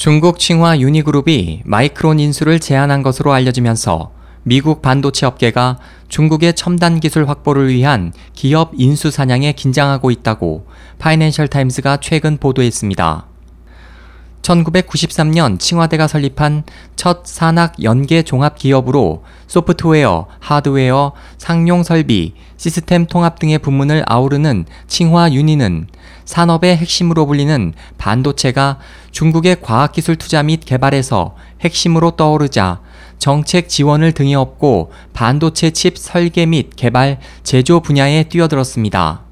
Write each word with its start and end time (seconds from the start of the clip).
중국 0.00 0.38
칭화 0.38 0.80
유니그룹이 0.80 1.60
마이크론 1.66 2.20
인수를 2.20 2.58
제안한 2.58 3.02
것으로 3.02 3.34
알려지면서 3.34 4.12
미국 4.44 4.80
반도체 4.80 5.26
업계가 5.26 5.76
중국의 6.08 6.54
첨단 6.54 7.00
기술 7.00 7.28
확보를 7.28 7.68
위한 7.68 8.14
기업 8.32 8.70
인수 8.78 9.10
사냥에 9.10 9.52
긴장하고 9.52 10.10
있다고 10.10 10.66
파이낸셜 10.98 11.48
타임스가 11.48 11.98
최근 11.98 12.38
보도했습니다. 12.38 13.29
1993년 14.42 15.58
칭화대가 15.58 16.06
설립한 16.08 16.64
첫 16.96 17.26
산학 17.26 17.82
연계 17.82 18.22
종합 18.22 18.56
기업으로 18.56 19.24
소프트웨어, 19.46 20.26
하드웨어, 20.38 21.12
상용 21.38 21.82
설비, 21.82 22.34
시스템 22.56 23.06
통합 23.06 23.38
등의 23.38 23.58
부문을 23.58 24.04
아우르는 24.06 24.66
칭화 24.86 25.32
유니는 25.32 25.88
산업의 26.24 26.76
핵심으로 26.76 27.26
불리는 27.26 27.72
반도체가 27.98 28.78
중국의 29.10 29.60
과학기술 29.60 30.16
투자 30.16 30.42
및 30.42 30.64
개발에서 30.64 31.34
핵심으로 31.60 32.12
떠오르자 32.12 32.80
정책 33.18 33.68
지원을 33.68 34.12
등에 34.12 34.34
업고 34.34 34.92
반도체 35.12 35.70
칩 35.70 35.98
설계 35.98 36.46
및 36.46 36.70
개발, 36.76 37.18
제조 37.42 37.80
분야에 37.80 38.24
뛰어들었습니다. 38.24 39.22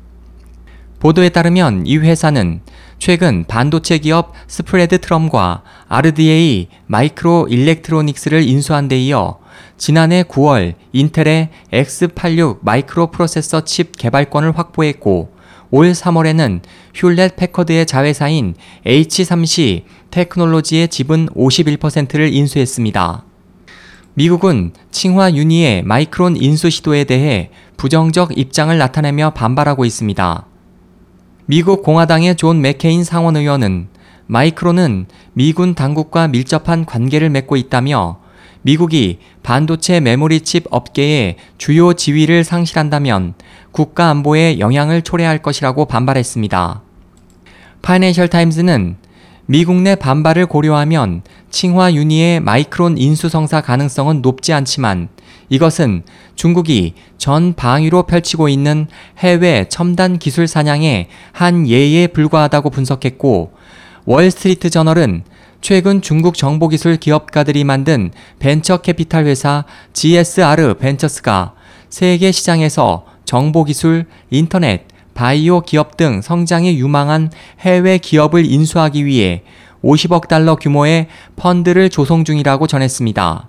보도에 1.00 1.28
따르면 1.28 1.86
이 1.86 1.96
회사는 1.96 2.60
최근 2.98 3.44
반도체 3.46 3.98
기업 3.98 4.32
스프레드트럼과 4.48 5.62
RDA 5.88 6.68
마이크로 6.86 7.46
일렉트로닉스를 7.48 8.42
인수한 8.42 8.88
데 8.88 8.98
이어 8.98 9.38
지난해 9.76 10.24
9월 10.24 10.74
인텔의 10.92 11.50
X86 11.72 12.58
마이크로 12.62 13.12
프로세서 13.12 13.64
칩 13.64 13.96
개발권을 13.96 14.58
확보했고 14.58 15.32
올 15.70 15.92
3월에는 15.92 16.60
휴렛 16.94 17.36
패커드의 17.36 17.86
자회사인 17.86 18.54
H3C 18.84 19.84
테크놀로지의 20.10 20.88
지분 20.88 21.28
51%를 21.28 22.32
인수했습니다. 22.32 23.24
미국은 24.14 24.72
칭화 24.90 25.34
유니의 25.34 25.84
마이크론 25.84 26.36
인수 26.36 26.70
시도에 26.70 27.04
대해 27.04 27.50
부정적 27.76 28.36
입장을 28.36 28.76
나타내며 28.76 29.30
반발하고 29.30 29.84
있습니다. 29.84 30.46
미국 31.50 31.82
공화당의 31.82 32.36
존 32.36 32.60
맥케인 32.60 33.04
상원 33.04 33.34
의원은 33.34 33.88
마이크론은 34.26 35.06
미군 35.32 35.74
당국과 35.74 36.28
밀접한 36.28 36.84
관계를 36.84 37.30
맺고 37.30 37.56
있다며 37.56 38.18
미국이 38.60 39.20
반도체 39.42 39.98
메모리 39.98 40.42
칩 40.42 40.66
업계의 40.68 41.36
주요 41.56 41.94
지위를 41.94 42.44
상실한다면 42.44 43.32
국가 43.72 44.10
안보에 44.10 44.58
영향을 44.58 45.00
초래할 45.00 45.38
것이라고 45.38 45.86
반발했습니다. 45.86 46.82
파이낸셜 47.80 48.28
타임즈는 48.28 48.96
미국 49.46 49.80
내 49.80 49.94
반발을 49.94 50.44
고려하면 50.44 51.22
칭화 51.48 51.94
유니의 51.94 52.40
마이크론 52.40 52.98
인수성사 52.98 53.62
가능성은 53.62 54.20
높지 54.20 54.52
않지만 54.52 55.08
이것은 55.48 56.02
중국이 56.34 56.94
전 57.16 57.54
방위로 57.54 58.04
펼치고 58.04 58.48
있는 58.48 58.86
해외 59.18 59.66
첨단 59.68 60.18
기술 60.18 60.46
사냥의 60.46 61.08
한 61.32 61.66
예에 61.66 62.08
불과하다고 62.08 62.70
분석했고 62.70 63.52
월스트리트 64.04 64.70
저널은 64.70 65.22
최근 65.60 66.00
중국 66.00 66.36
정보기술 66.36 66.96
기업가들이 66.98 67.64
만든 67.64 68.10
벤처 68.38 68.78
캐피탈 68.78 69.26
회사 69.26 69.64
GSR 69.92 70.74
벤처스가 70.78 71.54
세계 71.88 72.30
시장에서 72.30 73.06
정보기술, 73.24 74.06
인터넷, 74.30 74.86
바이오 75.14 75.62
기업 75.62 75.96
등 75.96 76.22
성장이 76.22 76.78
유망한 76.78 77.30
해외 77.60 77.98
기업을 77.98 78.50
인수하기 78.50 79.04
위해 79.04 79.42
50억 79.82 80.28
달러 80.28 80.56
규모의 80.56 81.08
펀드를 81.36 81.90
조성 81.90 82.24
중이라고 82.24 82.66
전했습니다. 82.66 83.48